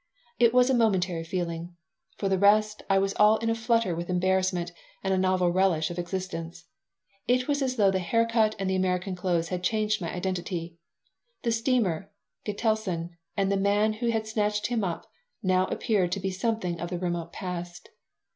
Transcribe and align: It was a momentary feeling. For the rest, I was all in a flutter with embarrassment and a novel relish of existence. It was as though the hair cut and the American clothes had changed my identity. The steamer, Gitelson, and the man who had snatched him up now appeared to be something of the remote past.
It 0.39 0.51
was 0.51 0.71
a 0.71 0.73
momentary 0.73 1.23
feeling. 1.23 1.75
For 2.17 2.27
the 2.27 2.39
rest, 2.39 2.81
I 2.89 2.97
was 2.97 3.13
all 3.19 3.37
in 3.37 3.51
a 3.51 3.53
flutter 3.53 3.93
with 3.95 4.09
embarrassment 4.09 4.71
and 5.03 5.13
a 5.13 5.17
novel 5.19 5.51
relish 5.51 5.91
of 5.91 5.99
existence. 5.99 6.65
It 7.27 7.47
was 7.47 7.61
as 7.61 7.75
though 7.75 7.91
the 7.91 7.99
hair 7.99 8.25
cut 8.25 8.55
and 8.57 8.67
the 8.67 8.75
American 8.75 9.15
clothes 9.15 9.49
had 9.49 9.61
changed 9.63 10.01
my 10.01 10.11
identity. 10.11 10.79
The 11.43 11.51
steamer, 11.51 12.09
Gitelson, 12.47 13.11
and 13.37 13.51
the 13.51 13.57
man 13.57 13.93
who 13.93 14.07
had 14.07 14.25
snatched 14.25 14.65
him 14.65 14.83
up 14.83 15.05
now 15.43 15.67
appeared 15.67 16.11
to 16.13 16.19
be 16.19 16.31
something 16.31 16.79
of 16.79 16.89
the 16.89 16.97
remote 16.97 17.31
past. 17.31 17.89